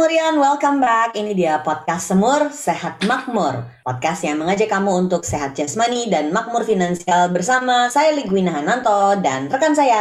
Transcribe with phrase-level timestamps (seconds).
[0.00, 1.12] Semurian, welcome back.
[1.12, 3.68] Ini dia podcast Semur Sehat Makmur.
[3.84, 9.52] Podcast yang mengajak kamu untuk sehat jasmani dan makmur finansial bersama saya Ligwina Hananto dan
[9.52, 10.00] rekan saya.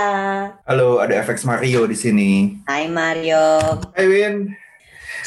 [0.64, 2.32] Halo, ada FX Mario di sini.
[2.64, 3.60] Hai Mario.
[3.92, 4.56] Hai Win.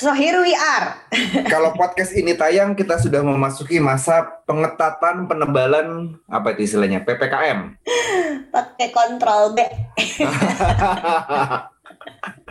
[0.01, 0.97] So here we are.
[1.53, 7.77] Kalau podcast ini tayang, kita sudah memasuki masa pengetatan penebalan apa itu istilahnya PPKM.
[8.49, 9.69] Pakai kontrol B.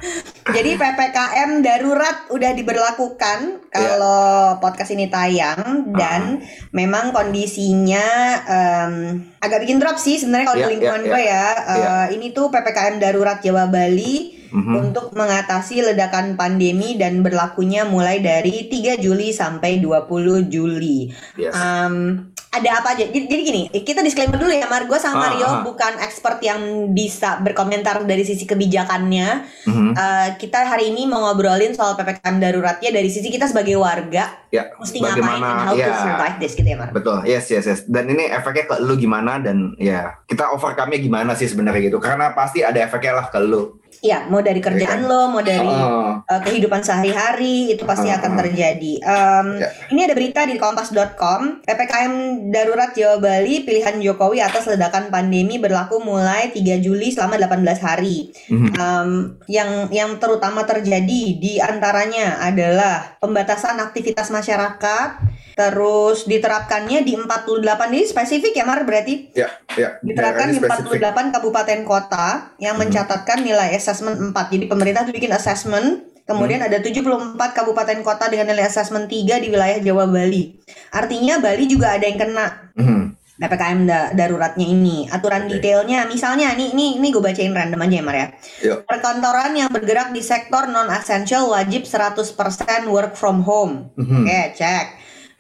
[0.56, 6.42] Jadi PPKM darurat udah diberlakukan kalau podcast ini tayang dan
[6.72, 8.06] memang kondisinya
[8.44, 8.94] em,
[9.38, 11.46] agak bikin drop sih sebenarnya kalau Ya, di lingkungan ya, gue ya.
[11.54, 11.96] Eh, Ya.
[12.12, 14.74] Ini tuh PPKM darurat Jawa Bali Mhm.
[14.76, 21.08] untuk mengatasi ledakan pandemi dan berlakunya mulai dari 3 Juli sampai 20 Juli.
[21.40, 21.56] Yes.
[21.56, 23.08] Em, ada apa aja?
[23.08, 24.84] Jadi, jadi gini, kita disclaimer dulu ya, Mar.
[24.84, 25.64] Gue sama Ah, Mario ah.
[25.64, 26.60] bukan expert yang
[26.92, 29.28] bisa berkomentar dari sisi kebijakannya.
[29.64, 29.92] Mhm.
[29.92, 34.68] Eh, kita hari ini mau ngobrolin soal ppkm daruratnya dari sisi kita sebagai warga Ya,
[34.76, 35.96] mesti ngapain and how to ya.
[35.96, 36.92] survive this gitu ya Mar.
[36.92, 37.88] Betul, yes, yes, yes.
[37.88, 42.04] Dan ini efeknya ke lu gimana dan ya kita overcome-nya gimana sih sebenarnya gitu.
[42.04, 43.80] Karena pasti ada efeknya lah ke lu.
[44.02, 48.34] Iya, mau dari kerjaan lo, mau dari Oh, eh, kehidupan sehari-hari itu pasti Ah, akan
[48.34, 48.94] terjadi.
[48.98, 49.70] Em, Ya.
[49.94, 52.14] Ini ada berita di kompas.com, ppkm
[52.50, 58.34] darurat Jawa Bali pilihan Jokowi atas ledakan pandemi berlaku mulai 3 Juli selama 18 hari.
[58.50, 58.74] mhm.
[58.74, 59.10] Em,
[59.46, 65.10] yang yang terutama terjadi di antaranya adalah pembatasan aktivitas masyarakat,
[65.54, 69.98] terus diterapkannya di 48 ini spesifik ya Mar berarti ya, ya.
[70.02, 71.02] diterapkan di daerahnya spesifik.
[71.02, 72.28] 48 kabupaten kota
[72.58, 72.88] yang Hmm.
[72.88, 74.46] mencatatkan nilai assessment 4.
[74.50, 76.70] Jadi pemerintah tuh bikin assessment Kemudian Hmm.
[76.70, 80.54] ada 74 kabupaten kota dengan nilai assessment 3 di wilayah Jawa Bali.
[80.94, 83.02] Artinya Bali juga ada yang kena Mhm.
[83.36, 85.10] PPKM da- daruratnya ini.
[85.10, 85.58] Aturan Oke.
[85.58, 88.28] detailnya misalnya nih nih nih gue bacain random aja ya Mar ya.
[88.62, 88.86] Yuk.
[88.86, 93.90] Perkantoran yang bergerak di sektor non essential wajib 100% work from home.
[93.98, 94.24] Mhm.
[94.24, 94.86] Oke, cek.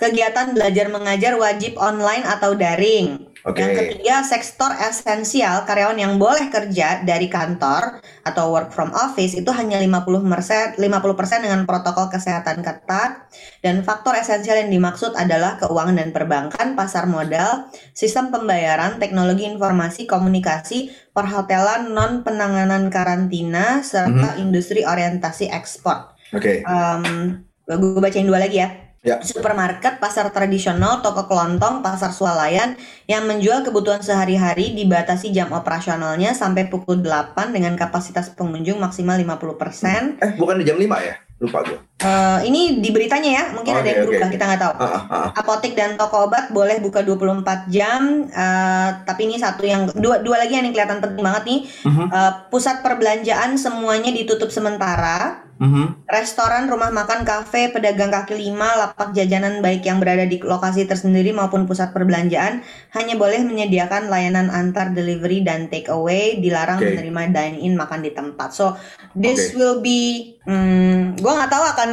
[0.01, 3.29] Kegiatan belajar mengajar wajib online atau daring.
[3.45, 3.57] Oke.
[3.57, 9.50] Yang ketiga, sektor esensial karyawan yang boleh kerja dari kantor atau work from office itu
[9.50, 13.29] hanya 50% 50% dengan protokol kesehatan ketat
[13.66, 20.06] dan faktor esensial yang dimaksud adalah keuangan dan perbankan, pasar modal, sistem pembayaran, teknologi informasi,
[20.06, 26.13] komunikasi, perhotelan, non penanganan karantina serta industri orientasi ekspor.
[26.33, 26.62] Oke.
[26.62, 28.91] Em, gue bacain dua lagi ya.
[29.01, 29.17] Ya.
[29.25, 32.78] Supermarket, pasar tradisional, toko kelontong, pasar swalayan
[33.09, 40.22] yang menjual kebutuhan sehari-hari dibatasi jam operasionalnya sampai pukul 8 dengan kapasitas pengunjung maksimal 50%.
[40.22, 41.17] Eh, bukan di jam 5 ya?
[41.41, 41.81] Lupa gue.
[42.06, 44.34] Eh, ini di beritanya ya, mungkin ada Oke, yang berubah, oke.
[44.38, 44.73] kita nggak tahu.
[44.78, 45.28] Ah, ah, ah.
[45.33, 50.45] Apotek dan toko obat boleh buka 24 jam, eh, tapi ini satu yang dua dua
[50.45, 51.59] lagi yang kelihatan penting banget nih.
[51.89, 52.06] Mhm.
[52.06, 55.50] Eh, pusat perbelanjaan semuanya ditutup sementara.
[55.62, 56.10] Mhm.
[56.10, 61.30] Restoran, rumah makan, kafe, pedagang kaki lima, lapak jajanan baik yang berada di lokasi tersendiri
[61.38, 62.66] maupun pusat perbelanjaan
[62.98, 66.98] hanya boleh menyediakan layanan antar delivery dan take away, dilarang Oke.
[66.98, 68.58] menerima dine in makan di tempat.
[68.58, 68.74] So
[69.14, 69.62] this Oke.
[69.62, 71.90] will be, hmm, gua nggak tahu akan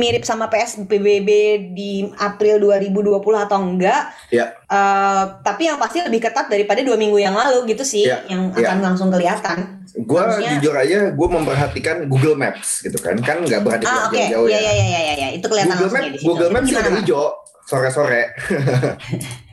[0.00, 1.28] mirip sama PSBB
[1.76, 4.16] di April 2020 atau enggak.
[4.32, 4.56] Ya.
[4.64, 8.48] Eh, tapi yang pasti lebih ketat daripada dua minggu yang lalu gitu sih, Ya, yang
[8.56, 8.72] ya.
[8.72, 9.79] akan langsung kelihatan.
[9.98, 14.46] Gue jujur aja, gue memperhatikan Google Maps gitu kan, kan nggak berarti Ah oke, jauh-jauh
[14.46, 14.70] ya ya.
[14.70, 15.28] ya ya ya ya, ya.
[15.34, 16.20] itu kelihatan Google Maps.
[16.22, 17.00] Google Maps Gimana, udah Mar?
[17.02, 17.24] hijau
[17.66, 18.22] sore-sore.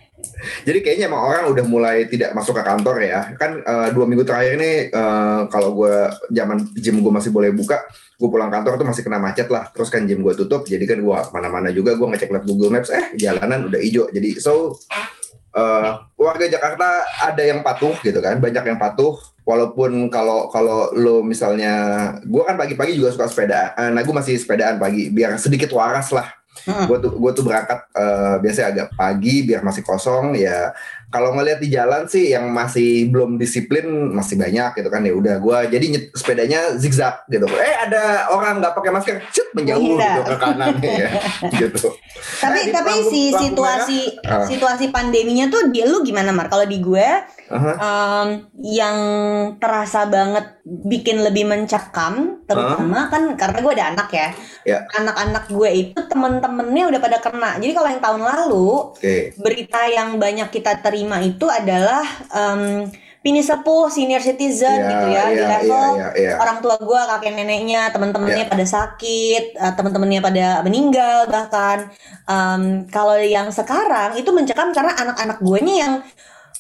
[0.68, 3.34] Jadi kayaknya emang orang udah mulai tidak masuk ke kantor ya.
[3.38, 5.96] Kan eh, dua minggu terakhir ini eh, kalau gue
[6.34, 7.86] zaman gym gue masih boleh buka,
[8.18, 9.70] gue pulang kantor tuh masih kena macet lah.
[9.74, 12.90] Terus kan gym gue tutup, jadi kan gue mana-mana juga gue ngecek lihat Google Maps,
[12.94, 14.10] eh jalanan udah hijau.
[14.10, 14.78] Jadi so
[15.54, 19.18] eh, warga Jakarta ada yang patuh gitu kan, banyak yang patuh.
[19.48, 21.74] Walaupun kalau kalau lo misalnya,
[22.22, 23.72] gue kan pagi-pagi juga suka sepeda.
[23.80, 26.86] Eh, nah gue masih sepedaan pagi, biar sedikit waras lah Hmm.
[26.86, 30.72] gue tuh gue tuh berangkat eh, biasanya agak pagi biar masih kosong ya
[31.08, 35.40] kalau ngelihat di jalan sih yang masih belum disiplin masih banyak gitu kan ya udah
[35.40, 40.12] gue jadi nyet- sepedanya zigzag gitu eh ada orang nggak pakai masker cut menjauh Menghindar.
[40.12, 41.10] gitu ke kanan ya
[41.56, 41.88] gitu
[42.38, 44.46] Tapi Nah, tapi si situasi merah, ah.
[44.46, 46.50] situasi pandeminya tuh di lu gimana Mar?
[46.50, 47.08] Kalau di gue
[47.48, 47.72] Aha.
[47.78, 48.28] em,
[48.60, 48.98] yang
[49.56, 54.28] terasa banget bikin lebih mencekam terutama kan karena gue ada anak ya.
[54.66, 54.80] Ya.
[54.92, 56.00] Anak-anak gue itu
[56.48, 57.52] temen-temennya udah pada kena.
[57.60, 62.88] Jadi kalau yang tahun lalu oke berita yang banyak kita terima itu adalah em,
[63.22, 66.34] pini sepuh, senior citizen Iya, gitu ya, di iya, level iya, iya, iya.
[66.40, 68.52] orang tua gue, kakek neneknya, teman-temannya Iya.
[68.56, 71.92] pada sakit, eh, teman-temannya pada meninggal bahkan.
[72.24, 75.94] Em, kalau yang sekarang itu mencekam karena anak-anak gue nya yang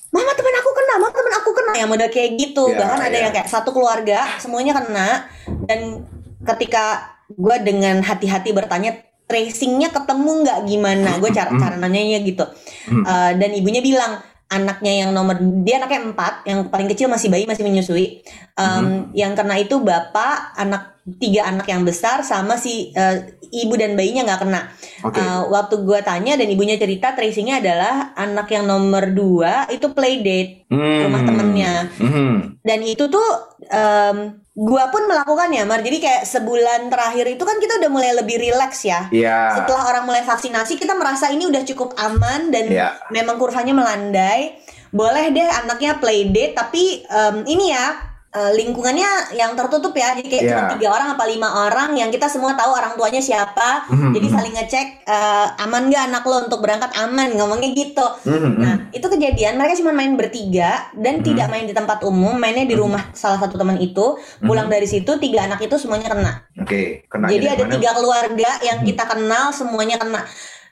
[0.07, 2.63] Mama teman aku kena, mama teman aku kena yang model kayak gitu.
[2.71, 3.23] Iya, Bahkan ada iya.
[3.27, 5.27] yang kayak satu keluarga semuanya kena
[5.67, 6.07] dan
[6.47, 8.95] ketika gue dengan hati-hati bertanya
[9.27, 11.59] tracingnya ketemu nggak gimana gue cara Hmm.
[11.59, 12.47] cara nanyanya gitu.
[12.87, 17.43] Eh, dan ibunya bilang anaknya yang nomor dia anaknya empat yang paling kecil masih bayi
[17.43, 18.23] masih menyusui
[18.55, 19.11] Em, Hmm.
[19.11, 24.23] yang kena itu bapak anak tiga anak yang besar sama si eh, ibu dan bayinya
[24.23, 24.61] nggak kena
[25.03, 25.19] Oke.
[25.19, 30.19] Uh, waktu gue tanya dan ibunya cerita tracingnya adalah anak yang nomor dua itu play
[30.19, 31.03] date Hmm.
[31.05, 32.55] rumah temennya Hmm.
[32.59, 33.27] dan itu tuh
[33.67, 38.41] um, gue pun melakukannya Mar jadi kayak sebulan terakhir itu kan kita udah mulai lebih
[38.41, 39.61] relax ya Iya.
[39.61, 42.97] setelah orang mulai vaksinasi kita merasa ini udah cukup aman dan Iya.
[43.13, 44.57] memang kurvanya melandai
[44.89, 50.27] boleh deh anaknya play date tapi um, ini ya uh, lingkungannya yang tertutup ya jadi
[50.27, 50.51] kayak Iya.
[50.51, 54.11] cuma tiga orang apa lima orang yang kita semua tahu orang tuanya siapa Hmm.
[54.11, 58.03] jadi saling ngecek eh, aman gak anak lo untuk berangkat aman ngomongnya gitu.
[58.23, 58.59] Hmm.
[58.59, 61.25] Nah itu kejadian mereka cuma main bertiga dan Hmm.
[61.25, 64.19] tidak main di tempat umum, mainnya di rumah salah satu teman itu.
[64.39, 66.33] Pulang dari situ tiga anak itu semuanya kena.
[66.57, 67.07] Oke.
[67.07, 67.73] Kena Jadi ada mana?
[67.73, 70.21] tiga keluarga yang kita kenal semuanya kena.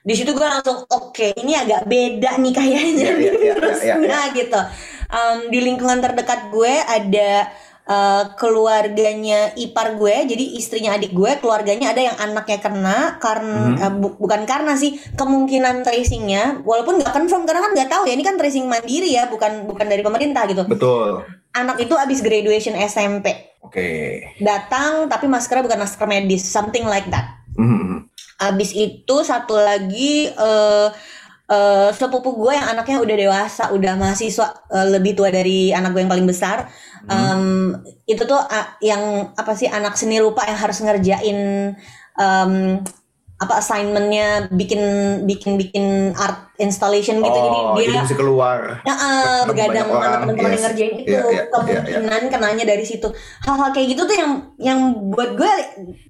[0.00, 3.94] Di situ gue langsung oke ini agak beda nih kayaknya Iya, nih iya, iya, virusnya
[3.98, 4.60] iya, gitu.
[5.06, 7.48] Em, di lingkungan terdekat gue ada
[7.86, 13.78] eh, keluarganya ipar gue, jadi istrinya adik gue, keluarganya ada yang anaknya kena karena Mhm.
[13.78, 18.18] eh, bu- bukan karena sih kemungkinan tracingnya, walaupun nggak confirm karena kan nggak tahu ya
[18.18, 20.66] ini kan tracing mandiri ya, bukan bukan dari pemerintah gitu.
[20.66, 21.22] Betul.
[21.54, 24.18] Anak itu abis graduation SMP Oke.
[24.42, 27.38] datang tapi maskernya bukan masker medis, something like that.
[27.54, 28.10] Hmm.
[28.36, 30.88] Abis itu satu lagi eh
[31.50, 36.02] eh, sepupu gue yang anaknya udah dewasa, udah mahasiswa eh, lebih tua dari anak gue
[36.02, 36.66] yang paling besar.
[37.06, 37.70] Em,
[38.02, 41.38] itu tuh ah, yang apa sih anak seni rupa yang harus ngerjain
[42.18, 42.52] em,
[43.36, 44.80] apa assignmentnya bikin
[45.28, 45.84] bikin bikin
[46.16, 48.80] art installation gitu Oh, jadi jadi dia mesti keluar.
[48.80, 50.64] Ya, Ketemu begadang sama teman-teman yang yes.
[50.64, 53.08] ngerjain itu Iya, iya, kemungkinan kenanya dari situ
[53.44, 54.78] hal-hal kayak gitu tuh yang yang
[55.12, 55.52] buat gue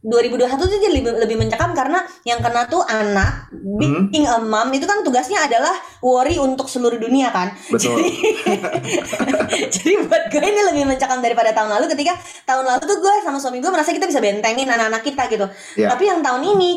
[0.06, 4.08] 2021 tuh jadi lebih, lebih mencekam karena yang kena tuh anak Hmm.
[4.08, 7.99] being a mom itu kan tugasnya adalah worry untuk seluruh dunia kan Betul.
[7.99, 8.08] jadi
[9.75, 13.37] jadi buat gue ini lebih mencekam daripada tahun lalu ketika tahun lalu tuh gue sama
[13.37, 15.46] suami gue merasa kita bisa bentengin anak-anak kita gitu
[15.76, 15.93] Iya.
[15.93, 16.70] tapi yang tahun ini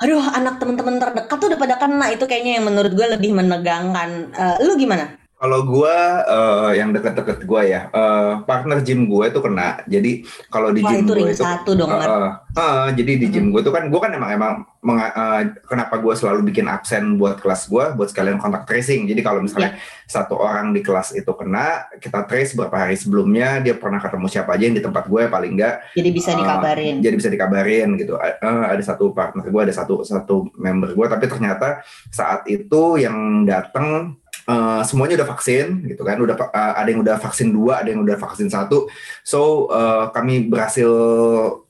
[0.00, 2.06] aduh anak teman-teman terdekat tuh udah pada kena.
[2.12, 4.10] Itu kayaknya yang menurut gue lebih menegangkan.
[4.32, 9.42] Eh, lu gimana Kalau gua eh, yang deket-deket gua ya, eh, partner gym gue itu
[9.42, 9.82] kena.
[9.90, 12.06] Jadi kalau di Wah gym itu gue itu satu dong Eh, Mar.
[12.06, 15.98] eh, eh, jadi di gym gue tuh kan gue kan emang emang menga- eh, kenapa
[15.98, 19.10] gue selalu bikin absen buat kelas gue buat sekalian kontak tracing.
[19.10, 19.74] Jadi kalau misalnya
[20.06, 24.54] satu orang di kelas itu kena kita trace beberapa hari sebelumnya dia pernah ketemu siapa
[24.54, 26.94] aja yang di tempat gue paling enggak jadi bisa dikabarin.
[27.02, 28.14] jadi bisa dikabarin gitu.
[28.14, 28.38] Eh,
[28.70, 31.82] ada satu partner gue ada satu satu member gue tapi ternyata
[32.14, 34.14] saat itu yang datang
[34.46, 38.02] eh, semuanya udah vaksin gitu kan udah eh, ada yang udah vaksin dua ada yang
[38.02, 38.86] udah vaksin satu
[39.22, 40.90] so eh, kami berhasil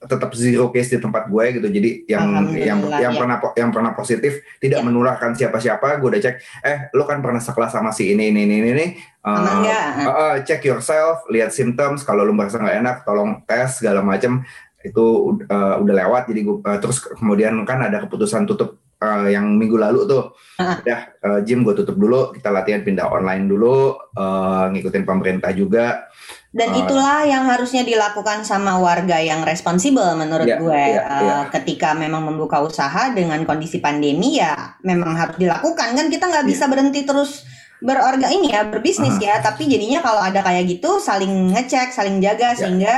[0.03, 3.19] tetap zero case di tempat gue gitu jadi yang yang yang ya.
[3.19, 4.87] pernah yang pernah positif tidak Ya.
[4.91, 6.37] menularkan siapa-siapa gue udah cek
[6.67, 8.87] eh lu kan pernah sekelas sama si ini ini ini ini, ini
[9.23, 9.83] Aman nggak?
[10.03, 14.43] eh, eh, check yourself lihat symptoms kalau lu merasa nggak enak tolong tes segala macam
[14.83, 15.05] itu
[15.47, 19.75] eh, udah lewat jadi gua, eh, terus kemudian kan ada keputusan tutup eh, yang minggu
[19.77, 20.79] lalu tuh Ah.
[20.79, 26.07] udah eh, gym gue tutup dulu kita latihan pindah online dulu eh, ngikutin pemerintah juga
[26.53, 31.21] dan eh, itulah yang harusnya dilakukan sama warga yang responsibel menurut Iya, gue iya, Eh,
[31.21, 31.37] iya.
[31.51, 36.51] ketika memang membuka usaha dengan kondisi pandemi ya memang harus dilakukan kan kita nggak Iya.
[36.53, 37.43] bisa berhenti terus
[37.81, 42.55] berorga ini ya berbisnis ya tapi jadinya kalau ada kayak gitu saling ngecek saling jaga
[42.55, 42.59] Iya.
[42.61, 42.95] sehingga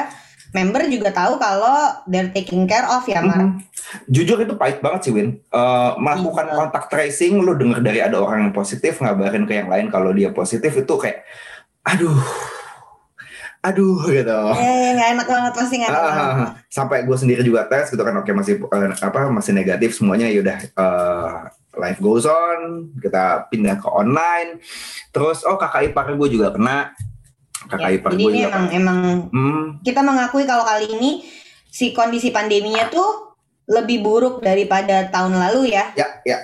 [0.52, 3.64] member juga tahu kalau they're taking care of ya Mar Mhm.
[4.04, 5.38] Jujur itu pahit banget sih Win.
[5.40, 6.54] Eh, melakukan Iya.
[6.56, 10.30] kontak tracing, lu denger dari ada orang yang positif, ngabarin ke yang lain kalau dia
[10.30, 11.22] positif itu kayak,
[11.82, 12.16] aduh,
[13.60, 14.40] aduh gitu.
[14.54, 16.50] eh nggak enak banget pasti nggak enak ah.
[16.68, 20.60] sampai gue sendiri juga tes gitu kan oke masih eh, apa masih negatif semuanya yaudah
[20.60, 21.32] eh,
[21.74, 24.60] life goes on kita pindah ke online
[25.10, 26.92] terus oh kakak ipar gue juga kena
[27.64, 28.76] kakak Ya, ipar gue ini juga emang kena.
[28.76, 28.98] emang
[29.32, 31.10] Hmm, kita mengakui kalau kali ini
[31.66, 33.32] si kondisi pandeminya tuh
[33.64, 35.90] lebih buruk daripada tahun lalu ya.
[35.96, 36.38] ya ya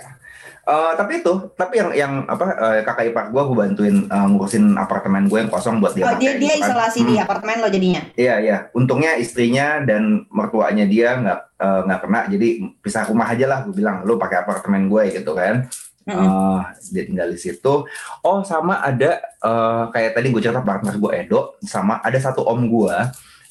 [0.71, 4.79] Eh, tapi itu tapi yang yang apa eh, kakak ipar gue gue bantuin eh, ngurusin
[4.79, 6.71] apartemen gue yang kosong buat dia Oh, dia dia gitu kan.
[6.71, 7.25] isolasi di Hmm.
[7.27, 8.03] apartemen lo jadinya.
[8.15, 12.49] Iya iya, untungnya istrinya dan mertuanya dia nggak nggak kena, jadi
[12.81, 13.59] pisah rumah aja lah.
[13.67, 15.67] Gue bilang, lu pakai apartemen gue gitu kan.
[16.09, 17.75] Uh, dia tinggal di situ.
[18.25, 22.63] Oh sama ada uh, kayak tadi gue cerita partner gue Edo, sama ada satu om
[22.65, 22.95] gue,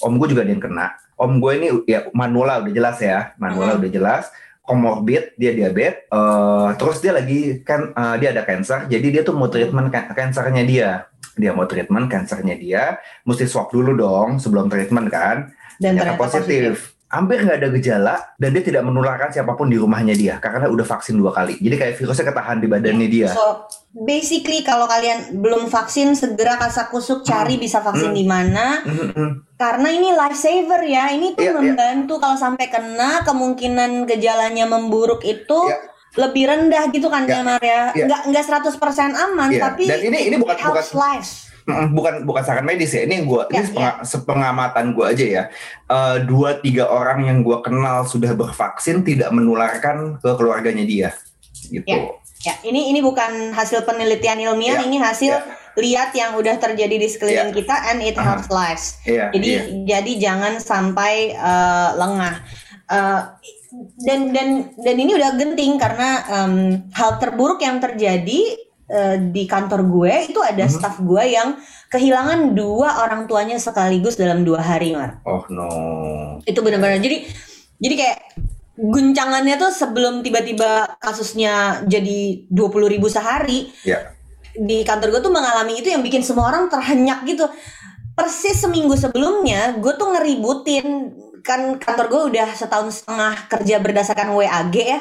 [0.02, 0.96] om gue juga dia yang kena.
[1.20, 3.82] Om gue ini ya Manuela udah jelas ya, Manuela hmm.
[3.84, 4.26] udah jelas.
[4.70, 9.34] Komorbid, dia diabetes, uh, terus dia lagi kan uh, dia ada cancer, jadi dia tuh
[9.34, 10.90] mau treatment kansernya dia,
[11.34, 15.50] dia mau treatment kansernya dia, mesti swab dulu dong sebelum treatment kan,
[15.82, 16.46] dan ternyata positif.
[16.46, 20.70] positif hampir nggak ada gejala dan dia tidak menularkan siapa pun di rumahnya dia karena
[20.70, 21.58] udah vaksin dua kali.
[21.58, 23.30] Jadi kayak virusnya ketahan di badannya dia.
[23.34, 23.66] So
[23.98, 27.64] basically kalau kalian belum vaksin segera kasak kusuk cari hmm.
[27.66, 28.20] bisa vaksin hmm.
[28.22, 28.66] di mana.
[28.86, 29.32] Hmm, hmm.
[29.58, 31.10] Karena ini lifesaver ya.
[31.10, 31.60] Ini tuh yeah, iya.
[31.60, 32.22] membantu yeah.
[32.22, 37.62] kalau sampai kena kemungkinan gejalanya memburuk itu yeah lebih rendah gitu kan yeah.
[37.62, 37.94] ya.
[37.94, 38.08] Yeah.
[38.10, 38.44] Nggak nggak
[38.82, 39.62] 100% aman yeah.
[39.62, 41.49] tapi Dan ini ini bukan bukan lives
[41.96, 44.02] bukan bukan saran medis ya ini gue ya, ini ya.
[44.06, 45.44] sepengamatan gue aja ya
[45.92, 51.10] uh, dua tiga orang yang gue kenal sudah bervaksin tidak menularkan ke keluarganya dia
[51.70, 51.98] gitu ya,
[52.46, 52.54] ya.
[52.66, 55.44] ini ini bukan hasil penelitian ilmiah ya, ini hasil ya.
[55.78, 57.58] lihat yang udah terjadi di sekeliling ya.
[57.58, 58.60] kita and it helps uh -huh.
[58.64, 59.64] lives ya, jadi ya.
[59.98, 62.36] jadi jangan sampai uh, lengah
[62.90, 63.22] uh,
[64.02, 66.54] dan dan dan ini udah genting karena um,
[66.90, 68.58] hal terburuk yang terjadi
[68.90, 70.74] uh, di kantor gue itu ada hmm.
[70.74, 71.56] staff gue yang
[71.94, 75.22] kehilangan dua orang tuanya sekaligus dalam dua hari, Mar.
[75.24, 75.70] Oh no.
[76.44, 77.26] Itu benar-benar jadi
[77.80, 78.20] jadi kayak
[78.80, 83.72] guncangannya tuh sebelum tiba-tiba kasusnya jadi dua puluh ribu sehari.
[83.88, 84.18] Yeah.
[84.58, 87.46] Di kantor gue tuh mengalami itu yang bikin semua orang terhenyak gitu.
[88.20, 91.08] Persis seminggu sebelumnya, gue tuh ngeributin
[91.44, 95.00] kan kantor gue udah setahun setengah kerja berdasarkan WAG ya.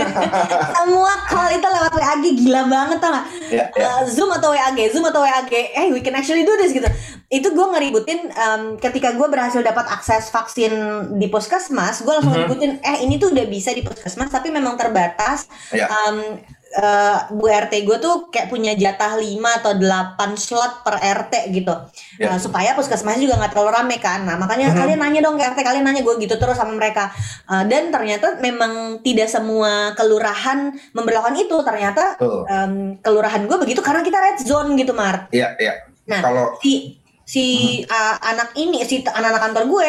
[0.76, 3.26] Semua call itu lewat WAG gila banget tau gak?
[3.50, 4.00] Yeah, yeah.
[4.00, 6.86] Uh, Zoom atau WAG, Zoom atau WAG, eh we can actually do this gitu.
[7.32, 10.72] Itu gue ngeributin um, ketika gue berhasil dapat akses vaksin
[11.18, 12.50] di puskesmas, gue langsung mm -hmm.
[12.50, 15.46] ngeributin, eh ini tuh udah bisa di puskesmas tapi memang terbatas.
[15.70, 15.90] Yeah.
[15.90, 16.40] Um,
[16.74, 19.22] uh, Bu RT gue tuh kayak punya jatah 5
[19.62, 21.74] atau 8 slot per RT gitu.
[22.18, 22.34] Yeah.
[22.34, 24.26] Uh, supaya puskesmasnya juga nggak terlalu rame kan.
[24.26, 24.80] Nah, makanya mm -hmm.
[24.82, 27.10] kalian nanya dong ke RT, kalian nanya gue gitu terus sama mereka.
[27.46, 31.56] Uh, dan ternyata memang tidak semua kelurahan memperlakukan itu.
[31.62, 32.44] Ternyata uh.
[32.44, 35.30] um, kelurahan gue begitu karena kita red zone gitu, Mar.
[35.30, 35.66] Iya, yeah, iya.
[35.70, 35.76] Yeah.
[36.04, 37.88] Nah, kalau si si hmm.
[37.88, 39.88] uh, anak ini si anak-anak kantor gue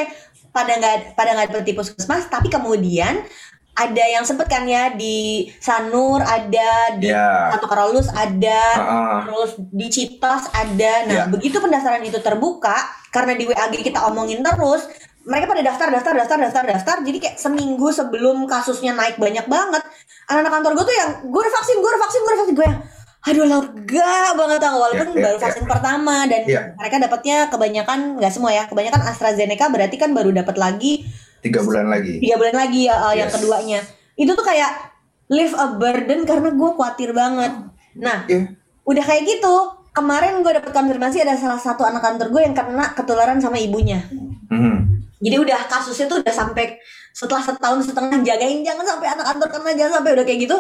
[0.56, 3.27] pada nggak pada nggak berarti puskesmas tapi kemudian
[3.75, 7.51] ada yang sempet kan ya di Sanur ada di yeah.
[7.51, 9.20] Satu Karolus ada uh-uh.
[9.27, 11.27] terus di Citos ada nah yeah.
[11.27, 12.75] begitu pendaftaran itu terbuka
[13.12, 14.88] karena di WAG kita omongin terus
[15.27, 19.84] mereka pada daftar daftar daftar daftar daftar jadi kayak seminggu sebelum kasusnya naik banyak banget
[20.32, 22.67] anak-anak kantor gue tuh yang gue udah vaksin gue udah vaksin gue udah vaksin gue
[22.67, 22.79] yang
[23.25, 25.72] aduh lega banget tau walaupun yeah, yeah, baru vaksin yeah.
[25.74, 26.65] pertama dan yeah.
[26.77, 31.10] mereka dapatnya kebanyakan nggak semua ya kebanyakan AstraZeneca berarti kan baru dapat lagi
[31.46, 32.18] tiga bulan lagi.
[32.18, 33.18] Tiga bulan lagi ya uh, yes.
[33.22, 33.80] yang keduanya.
[34.18, 34.72] Itu tuh kayak
[35.30, 37.54] live a burden karena gue khawatir banget.
[38.02, 38.50] Nah yeah.
[38.82, 39.54] udah kayak gitu
[39.94, 44.02] kemarin gue dapet konfirmasi ada salah satu anak kantor gue yang kena ketularan sama ibunya.
[44.46, 44.78] Mm-hmm.
[45.25, 46.78] jadi udah kasusnya tuh udah sampai
[47.10, 50.58] setelah setahun setengah jagain jangan sampai anak kantor kena jangan sampai udah kayak gitu.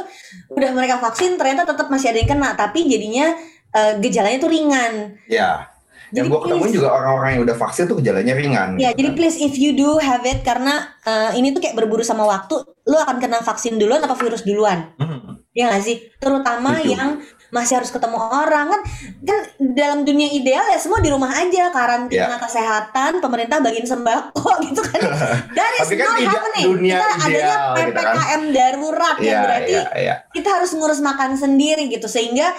[0.53, 3.35] Udah mereka vaksin ternyata tetap masih ada yang kena tapi jadinya
[3.73, 4.93] uh, gejalanya tuh ringan.
[5.25, 5.74] Ya yeah
[6.15, 8.69] yang gue ketemu juga orang-orang yang udah vaksin tuh gejalanya ringan.
[8.79, 9.17] Ya, gitu jadi kan.
[9.19, 12.97] please if you do have it karena uh, ini tuh kayak berburu sama waktu, lo
[13.03, 14.95] akan kena vaksin duluan atau virus duluan.
[14.95, 15.43] Hmm.
[15.55, 16.11] Ya gak sih?
[16.19, 16.95] Terutama Itu.
[16.95, 17.23] yang
[17.55, 18.81] masih harus ketemu orang kan
[19.23, 19.39] kan
[19.77, 22.41] dalam dunia ideal ya semua di rumah aja karantina yeah.
[22.41, 24.99] kesehatan pemerintah bagiin sembako gitu kan
[25.57, 28.41] dari kan happening dunia kita adanya ppkm gitu kan.
[28.51, 30.17] darurat yeah, yang iya, berarti yeah, yeah.
[30.35, 32.51] kita harus ngurus makan sendiri gitu sehingga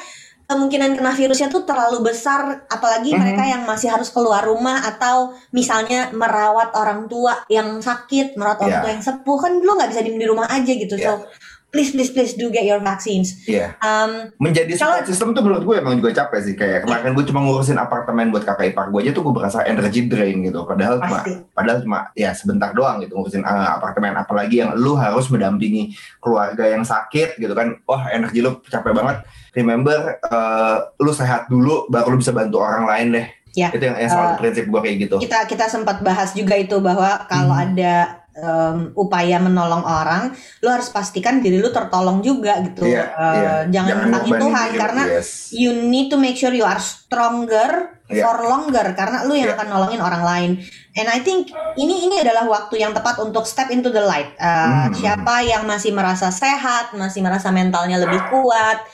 [0.47, 3.23] kemungkinan kena virusnya tuh terlalu besar apalagi mm -hmm.
[3.23, 8.79] mereka yang masih harus keluar rumah atau misalnya merawat orang tua yang sakit merawat orang
[8.79, 8.83] yeah.
[8.83, 11.19] tua yang sepuh kan lu nggak bisa di, di rumah aja gitu yeah.
[11.19, 11.27] so
[11.75, 13.45] please please please do get your vaccines.
[13.45, 13.77] Iya.
[13.77, 13.85] Yeah.
[13.85, 17.25] Um, Menjadi support kalau, system tuh menurut gue emang juga capek sih kayak kemarin gue
[17.29, 20.65] cuma ngurusin apartemen buat kakak ipar gue aja tuh gue berasa energy drain gitu.
[20.65, 21.19] Padahal cuma
[21.53, 25.93] padahal cuma ya sebentar doang gitu ngurusin uh, apartemen apalagi yang lu harus mendampingi
[26.23, 27.77] keluarga yang sakit gitu kan.
[27.85, 29.27] Wah, energi lu capek banget.
[29.53, 33.27] Remember uh, lu sehat dulu baru lu bisa bantu orang lain deh.
[33.57, 33.73] Ya.
[33.73, 35.17] Itu yang, yang selalu uh, prinsip gue kayak gitu.
[35.17, 37.65] Kita kita sempat bahas juga itu bahwa kalau hmm.
[37.65, 37.93] ada
[38.41, 42.85] um, upaya menolong orang, lu harus pastikan diri lu tertolong juga gitu.
[42.85, 43.59] Yeah, uh, yeah.
[43.73, 45.29] Jangan tentangin Tuhan karena yes.
[45.57, 48.25] you need to make sure you are stronger yeah.
[48.25, 49.57] for longer karena lu yang yeah.
[49.59, 50.51] akan nolongin orang lain.
[50.97, 54.33] And I think ini ini adalah waktu yang tepat untuk step into the light.
[54.41, 54.97] Uh, hmm.
[54.97, 58.85] Siapa yang masih merasa sehat, masih merasa mentalnya lebih kuat,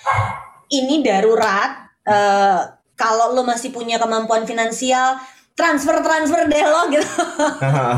[0.71, 1.91] ini darurat.
[2.03, 2.67] Uh,
[2.99, 5.19] kalau lu masih punya kemampuan finansial,
[5.53, 7.07] transfer transfer deh lo gitu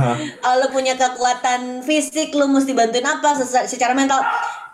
[0.61, 4.21] lo punya kekuatan fisik lo mesti bantuin apa secara mental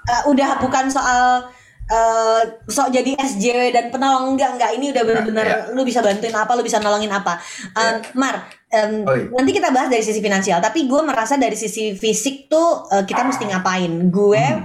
[0.08, 1.48] uh, udah bukan soal
[1.90, 5.74] uh, sok jadi SJW dan penolong enggak enggak ini udah benar-benar nah, ya.
[5.74, 7.36] lu bisa bantuin apa lu bisa nolongin apa
[7.76, 8.16] um, ya.
[8.16, 8.92] Mar um,
[9.36, 13.26] nanti kita bahas dari sisi finansial tapi gue merasa dari sisi fisik tuh uh, kita
[13.26, 14.64] mesti ngapain gue hmm.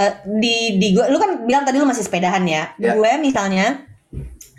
[0.00, 2.96] uh, di di gue lu kan bilang tadi lu masih sepedahan ya, ya.
[2.96, 3.86] gue misalnya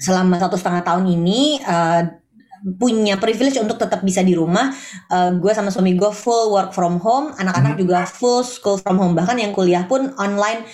[0.02, 2.21] selama satu setengah tahun ini uh,
[2.62, 4.70] punya privilege untuk tetap bisa di rumah.
[5.10, 7.82] Uh, gue sama suami gue full work from home, anak-anak hmm.
[7.82, 9.14] juga full school from home.
[9.18, 10.66] Bahkan yang kuliah pun online.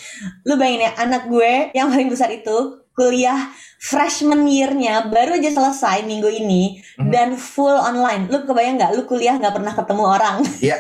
[0.44, 6.02] Lu bayangin ya, anak gue yang paling besar itu kuliah freshman year-nya baru aja selesai
[6.10, 7.14] minggu ini hmm.
[7.14, 8.26] dan full online.
[8.28, 8.92] Lu kebayang nggak?
[8.98, 10.38] Lu kuliah nggak pernah ketemu orang?
[10.60, 10.76] Iya.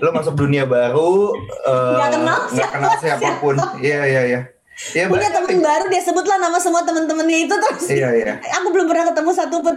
[0.00, 1.28] lu masuk dunia baru,
[1.68, 3.52] uh, nggak kenal, gak kenal siapa pun.
[3.84, 4.40] Iya iya iya.
[4.96, 8.32] Ya, punya teman baru dia sebutlah nama semua teman-temannya itu terus iya, iya.
[8.58, 9.74] aku belum pernah ketemu satu pun.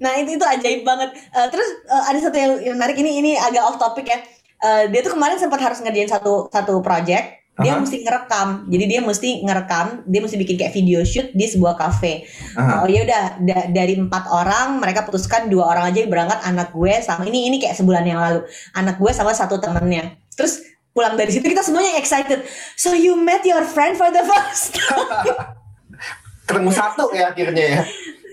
[0.00, 1.12] Nah itu itu ajaib banget.
[1.30, 4.18] Uh, terus uh, ada satu yang, menarik ini ini agak off topic ya.
[4.64, 7.44] Uh, dia tuh kemarin sempat harus ngerjain satu satu project.
[7.56, 7.84] Dia uh -huh.
[7.84, 8.48] mesti ngerekam.
[8.68, 12.24] Jadi dia mesti ngerekam dia mesti bikin kayak video shoot di sebuah cafe.
[12.56, 12.76] Uh -huh.
[12.84, 16.92] oh ya udah da dari empat orang mereka putuskan dua orang aja berangkat anak gue
[17.04, 18.40] sama ini ini kayak sebulan yang lalu.
[18.72, 20.16] Anak gue sama satu temennya.
[20.36, 20.65] Terus
[20.96, 22.40] pulang dari situ kita semuanya excited.
[22.72, 25.36] So you met your friend for the first time.
[26.46, 27.82] ketemu satu ya akhirnya ya.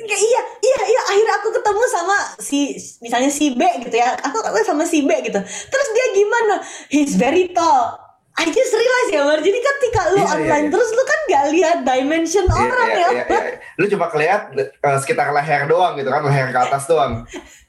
[0.08, 0.18] ya.
[0.18, 1.02] iya, iya, iya.
[1.12, 2.60] Akhirnya aku ketemu sama si,
[3.04, 4.16] misalnya si B gitu ya.
[4.16, 5.40] Aku ketemu sama si B gitu.
[5.44, 6.56] Terus dia gimana?
[6.88, 8.00] He's very tall.
[8.34, 9.40] I just realize ya, Mar.
[9.46, 10.74] Jadi ketika lu yeah, online yeah, yeah.
[10.74, 13.10] terus lu kan gak lihat dimension yeah, orang yeah, ya.
[13.14, 13.44] Yeah, yeah.
[13.78, 17.30] Lu cuma kelihat uh, sekitar leher doang gitu kan, leher ke atas doang.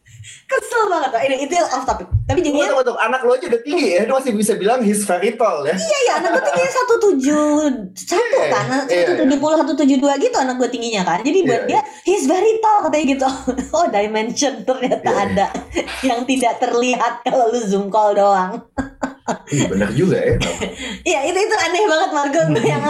[0.49, 1.11] Kesel banget.
[1.29, 2.09] Ini itu off topic.
[2.25, 4.09] Tapi jadinya tunggu, tunggu, anak lo aja udah tinggi ya.
[4.09, 5.77] Dia masih bisa bilang he's very tall ya.
[5.77, 7.49] Iya iya, anak gue tingginya satu tujuh
[7.93, 11.21] satu iya, kan, satu iya, tujuh puluh satu tujuh dua gitu anak gue tingginya kan.
[11.21, 13.29] Jadi buat dia he's very tall katanya gitu.
[13.77, 15.47] Oh dimension ternyata ada
[16.09, 18.65] yang tidak terlihat kalau lu zoom call doang.
[19.49, 20.37] Iya benar juga ya.
[21.05, 22.61] Iya itu itu aneh banget Margo hmm.
[22.61, 22.85] yang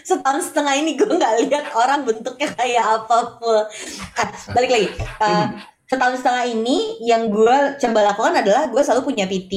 [0.00, 3.64] setahun setengah ini gue nggak lihat orang bentuknya kayak apa pun.
[4.16, 4.88] Ah, balik lagi.
[5.20, 9.52] Uh, setahun setengah ini yang gue coba lakukan adalah gue selalu punya PT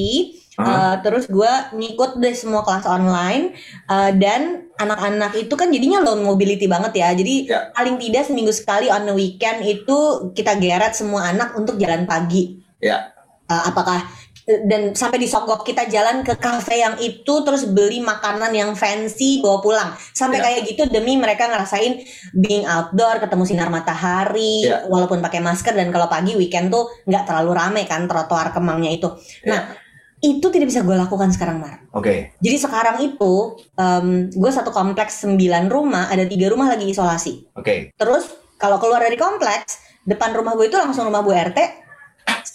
[0.60, 3.56] uh, uh, terus gue ngikut deh semua kelas online
[3.88, 7.62] uh, dan anak-anak itu kan jadinya low mobility banget ya jadi yeah.
[7.72, 12.60] paling tidak seminggu sekali on the weekend itu kita geret semua anak untuk jalan pagi
[12.84, 13.16] yeah.
[13.48, 14.04] uh, apakah
[14.46, 19.58] dan sampai disogok kita jalan ke kafe yang itu terus beli makanan yang fancy bawa
[19.58, 20.44] pulang sampai yeah.
[20.46, 24.86] kayak gitu demi mereka ngerasain being outdoor ketemu sinar matahari yeah.
[24.86, 29.10] walaupun pakai masker dan kalau pagi weekend tuh nggak terlalu rame kan trotoar kemangnya itu
[29.42, 29.50] yeah.
[29.50, 29.62] nah
[30.22, 31.84] itu tidak bisa gue lakukan sekarang Mar.
[31.92, 32.00] Oke.
[32.00, 32.18] Okay.
[32.40, 35.36] Jadi sekarang itu um, gue satu kompleks 9
[35.68, 37.52] rumah ada tiga rumah lagi isolasi.
[37.52, 37.60] Oke.
[37.60, 37.78] Okay.
[38.00, 41.85] Terus kalau keluar dari kompleks depan rumah gue itu langsung rumah Bu RT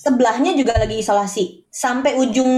[0.02, 1.70] sebelahnya juga lagi isolasi.
[1.70, 2.50] Sampai ujung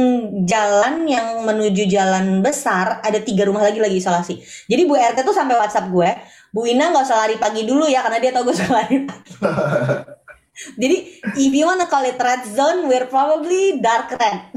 [0.48, 4.40] jalan yang menuju jalan besar ada tiga rumah lagi lagi isolasi.
[4.72, 6.10] Jadi Bu RT tuh sampai WhatsApp gue,
[6.56, 9.32] Bu Ina nggak usah lari pagi dulu ya karena dia tahu gue suka lari pagi.
[10.82, 10.98] Jadi
[11.44, 14.48] if you wanna call it red zone, we're probably dark red.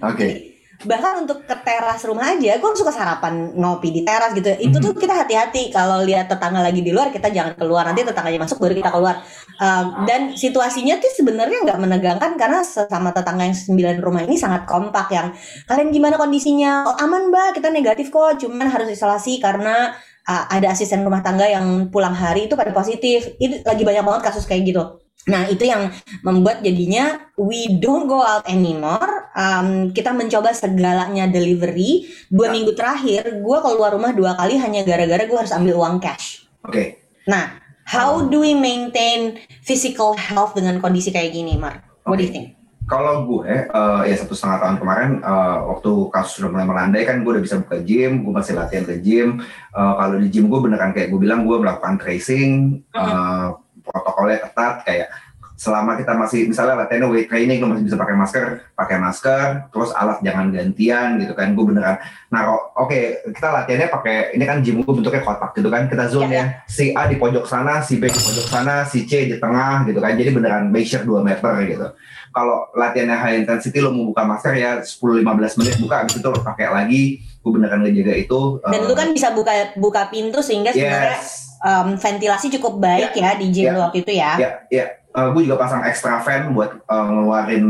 [0.00, 0.06] Oke.
[0.14, 4.52] Okay bahkan untuk ke teras rumah aja gue suka sarapan ngopi di teras gitu.
[4.60, 5.00] Itu tuh mhm.
[5.00, 5.72] kita hati-hati.
[5.72, 7.88] Kalau lihat tetangga lagi di luar kita jangan keluar.
[7.88, 9.24] Nanti tetangganya masuk baru kita keluar.
[9.56, 14.68] Um, dan situasinya tuh sebenarnya nggak menegangkan karena sesama tetangga yang sembilan rumah ini sangat
[14.68, 15.32] kompak yang
[15.64, 16.84] kalian gimana kondisinya?
[16.84, 17.56] Oh, aman mbak.
[17.56, 18.36] Kita negatif kok.
[18.44, 19.96] Cuman harus isolasi karena
[20.28, 23.32] uh, ada asisten rumah tangga yang pulang hari itu pada positif.
[23.40, 25.90] Itu lagi banyak banget kasus kayak gitu Nah, itu yang
[26.22, 29.26] membuat jadinya we don't go out anymore.
[29.34, 32.06] Um, kita mencoba segalanya delivery.
[32.30, 32.52] Dua nah.
[32.54, 36.46] minggu terakhir, gue keluar rumah dua kali hanya gara-gara gue harus ambil uang cash.
[36.62, 36.70] Oke.
[36.70, 36.86] Okay.
[37.26, 37.58] Nah,
[37.90, 41.82] how do we maintain physical health dengan kondisi kayak gini, Mar?
[42.06, 42.18] What okay.
[42.18, 42.48] do you think?
[42.86, 47.26] Kalau gue, uh, ya satu setengah tahun kemarin, uh, waktu kasus sudah mulai melandai kan,
[47.26, 49.42] gue udah bisa buka gym, gue masih latihan ke gym.
[49.74, 53.46] Uh, kalau di gym gue beneran kayak gue bilang, gue melakukan tracing, uh, uh,
[53.86, 55.08] protokolnya ketat kayak
[55.56, 58.44] selama kita masih misalnya latihan weight training lo masih bisa pakai masker
[58.76, 61.96] pakai masker terus alat jangan gantian gitu kan gue beneran
[62.28, 66.12] naro oke okay, kita latihannya pakai ini kan gym gue bentuknya kotak gitu kan kita
[66.12, 66.44] zone ya, ya.
[66.68, 69.96] Si A di pojok sana si B di pojok sana si C di tengah gitu
[69.96, 71.88] kan jadi beneran measure 2 meter gitu.
[72.36, 75.24] Kalau latihannya high intensity lo mau buka masker ya 10-15
[75.56, 79.08] menit buka habis itu lo pakai lagi gue beneran ngejaga itu dan uh, lu kan
[79.14, 83.80] bisa buka buka pintu sehingga sebenarnya um, ventilasi cukup baik yeah, ya di gym yeah,
[83.80, 84.32] waktu itu ya.
[84.36, 84.88] Iya, yeah, yeah.
[85.16, 87.66] uh, gue juga pasang extra fan buat uh, ngeluarin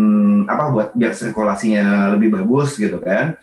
[0.51, 3.39] apa buat biar sirkulasinya lebih bagus gitu kan.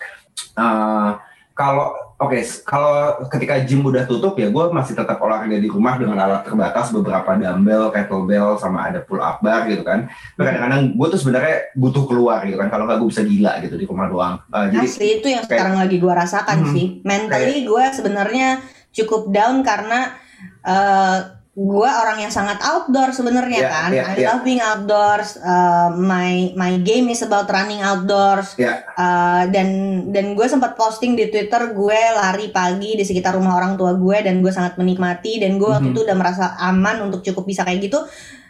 [0.58, 1.16] Uh,
[1.54, 6.02] kalau oke okay, kalau ketika gym udah tutup ya gue masih tetap olahraga di rumah
[6.02, 10.10] dengan alat terbatas beberapa dumbbell, kettlebell sama ada pull up bar gitu kan.
[10.34, 13.86] Kadang-kadang gue tuh sebenarnya butuh keluar gitu kan kalau nggak gue bisa gila gitu di
[13.86, 14.36] rumah doang.
[14.50, 16.86] Uh, jadi Asli itu yang kayak, sekarang lagi gue rasakan hmm, sih.
[17.06, 18.48] Mentally gue sebenarnya
[18.94, 20.23] cukup down karena
[20.66, 23.90] uh, gue orang yang sangat outdoor sebenarnya yeah, kan.
[23.94, 24.30] Yeah, I yeah.
[24.34, 25.38] love being outdoors.
[25.38, 28.58] Uh, my my game is about running outdoors.
[28.58, 28.82] Yeah.
[28.98, 29.70] Uh, dan
[30.10, 34.18] dan gue sempat posting di Twitter gue lari pagi di sekitar rumah orang tua gue
[34.26, 35.74] dan gue sangat menikmati dan gue mm -hmm.
[35.78, 35.94] waktu mhm.
[35.94, 38.02] itu udah merasa aman untuk cukup bisa kayak gitu.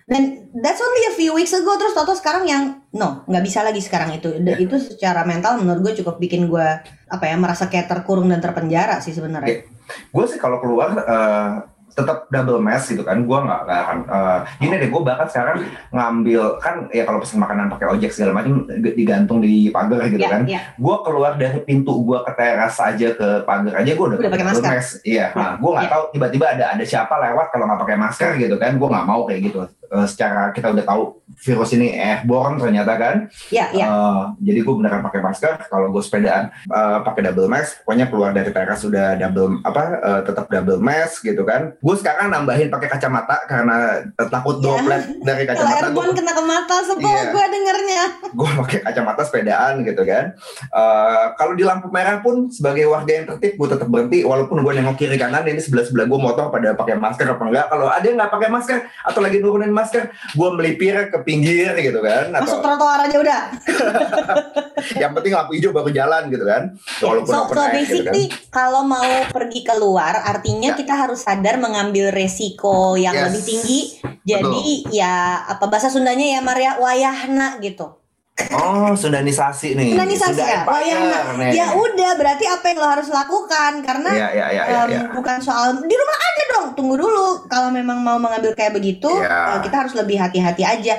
[0.08, 2.64] Dan that's only a few weeks ago terus toto sekarang yang
[2.96, 4.32] no nggak bisa lagi sekarang itu.
[4.32, 4.64] Yeah.
[4.64, 6.68] Itu secara mental menurut gue cukup bikin gue
[7.12, 9.60] apa ya merasa kayak terkurung dan terpenjara sih sebenarnya.
[9.60, 9.68] Yeah.
[10.08, 14.82] Gue sih kalau keluar uh tetap double mask gitu kan gue nggak akan uh, gini
[14.82, 15.58] deh gue bahkan sekarang
[15.94, 20.34] ngambil kan ya kalau pesan makanan pakai ojek segala macam digantung di pagar gitu yeah,
[20.34, 20.64] kan yeah.
[20.74, 24.48] gue keluar dari pintu gue ke teras aja ke pagar aja gue udah, udah pakai
[24.50, 24.92] masker mask.
[25.06, 25.38] iya yeah.
[25.38, 25.94] nah, gue nggak yeah.
[25.94, 29.22] tahu tiba-tiba ada ada siapa lewat kalau nggak pakai masker gitu kan gue nggak mau
[29.30, 29.58] kayak gitu
[29.94, 33.16] uh, secara kita udah tahu virus ini airborne ternyata kan.
[33.54, 33.86] Iya, iya.
[33.86, 35.54] Uh, jadi gue beneran pakai masker.
[35.70, 40.22] Kalau gue sepedaan uh, pakai double mask, pokoknya keluar dari teras sudah double apa uh,
[40.26, 41.78] tetap double mask gitu kan.
[41.78, 44.64] Gue sekarang nambahin pakai kacamata karena uh, takut yeah.
[44.66, 45.88] droplet dari kacamata.
[45.94, 47.30] gue kena ke mata sebel yeah.
[47.30, 47.83] gue dengernya.
[48.38, 50.34] Gue pakai kacamata sepedaan gitu kan.
[50.74, 54.74] Uh, kalau di lampu merah pun sebagai warga yang tertib gue tetap berhenti walaupun gue
[54.74, 57.66] nengok kiri kanan ini sebelah sebelah gue motor pada pakai masker apa enggak.
[57.70, 62.02] Kalau ada yang nggak pakai masker atau lagi nurunin masker, gue melipir ke pinggir gitu
[62.02, 62.34] kan.
[62.34, 62.46] Atau...
[62.50, 63.42] Masuk trotoar aja udah.
[65.02, 66.62] yang penting lampu hijau baru jalan gitu kan.
[67.02, 68.52] Walaupun so, so basically gitu kan.
[68.52, 70.78] kalau mau pergi keluar artinya ya.
[70.78, 73.24] kita harus sadar mengambil resiko yang yes.
[73.30, 73.80] lebih tinggi.
[74.24, 74.96] Jadi Betul.
[74.96, 77.93] ya apa bahasa Sundanya ya Maria wayahna gitu.
[78.34, 79.94] Oh, sundanisasi nih.
[79.94, 80.66] Sundanisasi ya.
[80.66, 81.54] Wayahna.
[81.54, 85.02] Ya udah, berarti apa yang lo harus lakukan karena ya, ya, ya, ya, um, ya.
[85.14, 86.68] bukan soal di rumah aja dong.
[86.74, 87.46] Tunggu dulu.
[87.46, 89.62] Kalau memang mau mengambil kayak begitu, ya.
[89.62, 90.98] kita harus lebih hati-hati aja.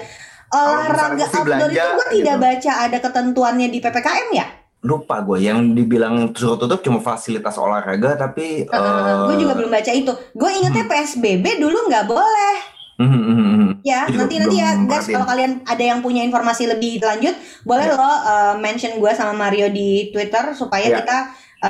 [0.55, 2.47] Olahraga outdoor belanja, itu gue tidak gitu.
[2.47, 4.47] baca ada ketentuannya di ppkm ya?
[4.85, 9.57] lupa gue yang dibilang suruh tutup cuma fasilitas olahraga tapi uh, uh, uh, gue juga
[9.57, 10.93] belum baca itu gue ingetnya hmm.
[10.93, 13.71] psbb dulu nggak boleh Hmm, hmm, hmm.
[13.83, 17.35] ya itu nanti nanti ya guys kalau kalian ada yang punya informasi lebih lanjut
[17.67, 17.99] boleh yeah.
[17.99, 20.99] lo uh, mention gue sama Mario di Twitter supaya yeah.
[21.03, 21.17] kita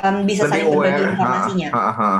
[0.01, 1.69] um, bisa saling berbagi informasinya.
[1.71, 2.13] Ha, ha, ha.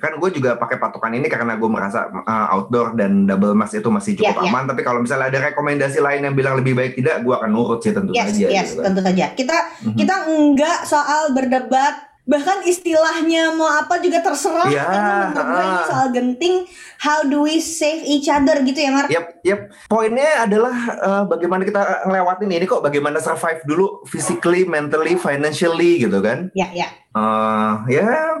[0.00, 3.90] Kan gue juga pakai patokan ini karena gue merasa uh, outdoor dan double mask itu
[3.92, 4.64] masih cukup yeah, aman.
[4.66, 4.70] Yeah.
[4.74, 7.92] Tapi kalau misalnya ada rekomendasi lain yang bilang lebih baik tidak, gue akan nurut sih
[7.94, 8.46] tentu yes, saja.
[8.48, 8.84] Yes, gitu kan.
[8.90, 9.26] tentu saja.
[9.36, 9.96] Kita mm-hmm.
[9.96, 15.78] kita enggak soal berdebat bahkan istilahnya mau apa juga terserah ya, karena menurut gue ini
[15.88, 16.54] soal genting
[17.00, 19.06] how do we save each other gitu ya Mar?
[19.08, 19.60] Yep, yep.
[19.88, 26.20] Poinnya adalah uh, bagaimana kita ngelewatin ini kok bagaimana survive dulu physically, mentally, financially gitu
[26.20, 26.52] kan?
[26.52, 26.88] Ya, ya.
[27.10, 28.38] Uh, ya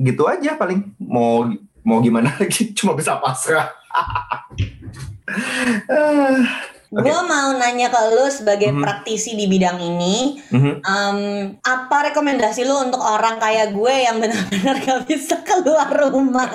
[0.00, 1.44] gitu aja paling mau
[1.84, 3.68] mau gimana lagi cuma bisa pasrah.
[5.90, 6.40] uh.
[6.86, 7.02] Okay.
[7.02, 8.84] Gue mau nanya ke lu sebagai mm -hmm.
[8.86, 10.74] praktisi di bidang ini, mm -hmm.
[10.86, 11.18] um,
[11.58, 16.46] apa rekomendasi lu untuk orang kayak gue yang benar-benar gak bisa keluar rumah,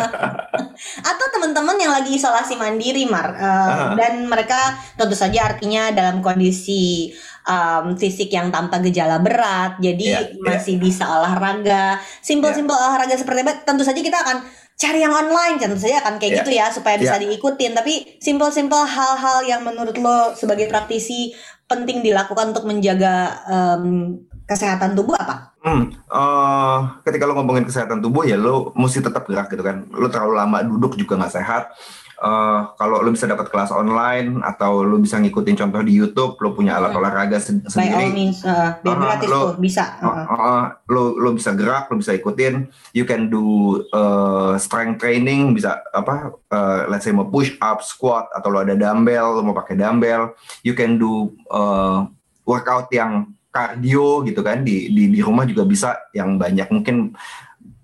[1.12, 3.94] atau teman-teman yang lagi isolasi mandiri, mar, uh, uh.
[4.00, 7.12] dan mereka tentu saja artinya dalam kondisi
[7.44, 10.44] um, fisik yang tanpa gejala berat, jadi yeah, iya.
[10.48, 10.84] masih yeah.
[10.84, 12.88] bisa olahraga, simpel-simpel yeah.
[12.88, 14.38] olahraga seperti itu, tentu saja kita akan
[14.82, 16.40] cari yang online tentu saja kan kayak yeah.
[16.42, 17.30] gitu ya supaya bisa yeah.
[17.30, 21.38] diikutin tapi simple-simple hal-hal yang menurut lo sebagai praktisi
[21.70, 24.18] penting dilakukan untuk menjaga um,
[24.50, 25.56] kesehatan tubuh apa?
[25.62, 29.86] Hmm, uh, ketika lo ngomongin kesehatan tubuh ya lo mesti tetap gerak gitu kan.
[29.94, 31.72] Lo terlalu lama duduk juga nggak sehat
[32.22, 36.54] uh, kalau lo bisa dapat kelas online atau lo bisa ngikutin contoh di YouTube, lo
[36.54, 37.00] punya alat hmm.
[37.02, 37.92] olahraga se sendiri.
[37.92, 39.86] By all means, uh, biar uh, gratis lo, tuh bisa.
[40.00, 42.70] Uh, uh, uh, lo lo bisa gerak, lo bisa ikutin.
[42.94, 43.44] You can do
[43.92, 46.38] uh, strength training, bisa apa?
[46.48, 50.38] Uh, let's say mau push up, squat, atau lo ada dumbbell, lo mau pakai dumbbell.
[50.62, 52.06] You can do uh,
[52.46, 57.12] workout yang cardio gitu kan di di di rumah juga bisa yang banyak mungkin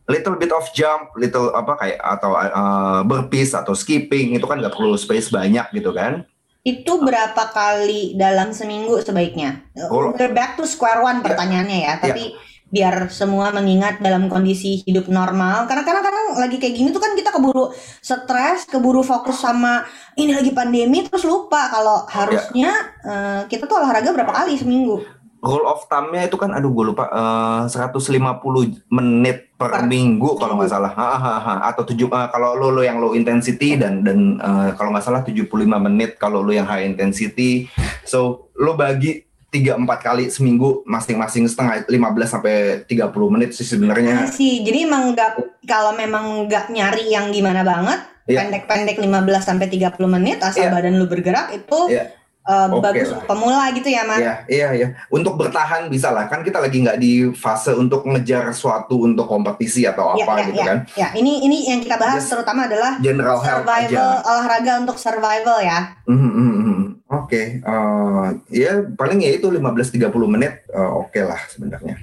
[0.08, 4.74] little bit of jump, little apa kayak atau uh, burpees atau skipping itu kan nggak
[4.74, 6.24] perlu space banyak gitu kan?
[6.64, 9.68] Itu berapa kali dalam seminggu sebaiknya?
[9.88, 10.12] Oh.
[10.16, 12.40] We're back to square one pertanyaannya ya, tapi yeah.
[12.68, 15.68] biar semua mengingat dalam kondisi hidup normal.
[15.68, 17.72] Karena karena kadang lagi kayak gini tuh kan kita keburu
[18.04, 19.88] stres, keburu fokus sama
[20.20, 22.72] ini lagi pandemi terus lupa kalau harusnya
[23.04, 23.08] yeah.
[23.08, 25.17] uh, kita tuh olahraga berapa kali seminggu
[25.48, 30.60] rule of thumb-nya itu kan aduh gue lupa uh, 150 menit per, per minggu kalau
[30.60, 31.54] nggak salah ha, ha, ha.
[31.72, 35.24] atau tujuh uh, kalau lo lo yang low intensity dan dan uh, kalau nggak salah
[35.24, 37.72] 75 menit kalau lo yang high intensity
[38.04, 41.96] so lo bagi tiga empat kali seminggu masing-masing setengah 15
[42.28, 44.28] sampai 30 menit sih sebenarnya.
[44.28, 48.44] sih jadi emang nggak kalau memang nggak nyari yang gimana banget Iya.
[48.44, 50.76] pendek-pendek 15 sampai 30 menit asal Iya.
[50.76, 52.12] badan lu bergerak itu Iya.
[52.48, 53.22] Uh, Oke bagus lah.
[53.28, 54.88] pemula gitu ya Mar Iya, iya, iya.
[55.08, 56.26] Untuk bertahan bisa lah.
[56.26, 60.46] Kan kita lagi nggak di fase untuk ngejar suatu untuk kompetisi atau Iya, apa iya,
[60.46, 60.66] gitu iya.
[60.66, 60.78] kan.
[60.96, 64.26] ya ini ini yang kita bahas Just terutama adalah General health survival aja.
[64.26, 66.78] olahraga untuk survival ya mhm, mhm.
[67.08, 71.96] Oke, eh, ya paling ya itu 15-30 menit eh, oke lah sebenarnya.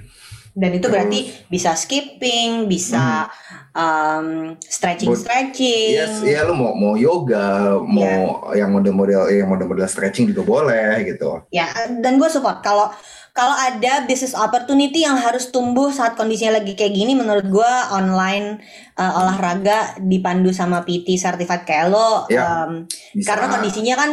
[0.55, 1.19] Dan itu Terus- berarti
[1.51, 3.27] bisa skipping bisa
[3.75, 8.63] um, stretching stretching Yes, ya lu mau mau yoga, mau Iya.
[8.63, 11.43] yang model-model yang model-model stretching juga boleh gitu.
[11.51, 11.67] Ya,
[11.99, 12.87] dan gue support kalau
[13.35, 18.63] kalau ada business opportunity yang harus tumbuh saat kondisinya lagi kayak gini, menurut gue online
[18.95, 23.27] uh, olahraga dipandu sama PT certified kayak lo, Ya, um, Bisa.
[23.29, 24.11] karena kondisinya kan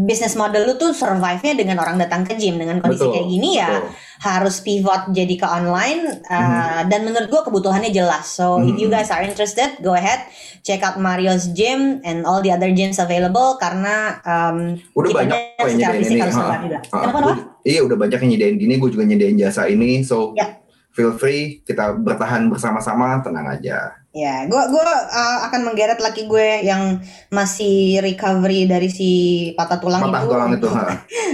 [0.00, 3.50] business model lu tuh survive-nya dengan orang datang ke gym dengan kondisi Betul, kayak gini
[3.54, 3.90] ya betul.
[4.20, 8.26] harus pivot jadi ke online uh, dan menurut gue kebutuhannya jelas.
[8.28, 8.94] So if you Mhm.
[8.94, 10.26] guys are interested, go ahead
[10.60, 15.68] check out Mario's gym and all the other gyms available karena um, Udah banyak secara
[15.92, 16.20] nyediain fisik ini.
[16.20, 16.48] harus juga.
[16.50, 17.62] ha, Kenapa gua- kenapa?
[17.62, 20.60] Iya udah banyak yang nyediain gini, gue juga nyediain jasa ini, so Ya.
[20.90, 24.03] feel free kita bertahan bersama-sama, tenang aja.
[24.14, 27.02] Ya, gue gua uh, akan menggeret laki gue yang
[27.34, 29.10] masih recovery dari si
[29.58, 30.68] patah tulang Patah itu tulang itu,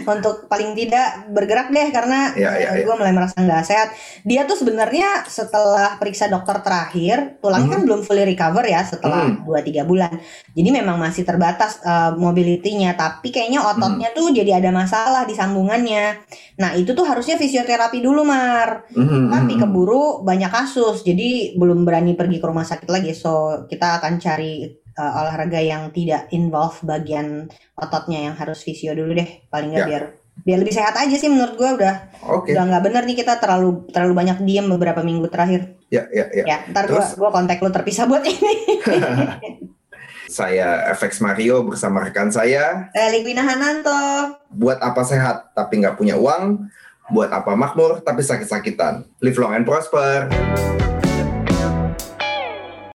[0.08, 2.88] untuk, paling tidak bergerak deh karena Ya, ya, ya.
[2.88, 3.88] gue mulai merasa nggak sehat.
[4.24, 7.74] Dia tuh sebenarnya setelah periksa dokter terakhir tulangnya Hmm.
[7.76, 9.44] kan belum fully recover ya setelah Hmm.
[9.44, 10.16] 2-3 bulan.
[10.56, 13.76] Jadi memang masih terbatas uh, mobility-nya, tapi kayaknya Hmm.
[13.76, 16.16] ototnya tuh jadi ada masalah di sambungannya.
[16.56, 18.88] Nah itu tuh harusnya fisioterapi dulu Mar.
[18.88, 19.60] Mhm, Tapi mhm.
[19.68, 23.10] keburu banyak kasus, jadi belum berani pergi ke rumah sakit lagi.
[23.12, 29.12] So kita akan cari uh, olahraga yang tidak involve bagian ototnya yang harus fisio dulu
[29.12, 29.90] deh, paling nggak Ya.
[29.90, 30.04] biar
[30.40, 33.84] biar lebih sehat aja sih menurut gue udah Oke, udah nggak bener nih kita terlalu
[33.92, 35.76] terlalu banyak diem beberapa minggu terakhir.
[35.92, 36.44] ya, ya, ya.
[36.48, 38.80] Ya, ntar gue gua kontak lu terpisah buat ini.
[40.30, 42.86] Saya FX Mario bersama rekan saya.
[42.94, 44.38] Eh, Ligwina Hananto.
[44.48, 46.70] Buat apa sehat tapi nggak punya uang?
[47.10, 49.10] Buat apa makmur tapi sakit-sakitan?
[49.18, 50.30] Live long and prosper.